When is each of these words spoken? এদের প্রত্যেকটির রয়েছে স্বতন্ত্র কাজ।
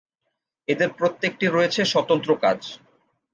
এদের 0.67 0.89
প্রত্যেকটির 0.93 1.53
রয়েছে 1.53 1.81
স্বতন্ত্র 1.85 2.29
কাজ। 2.43 2.59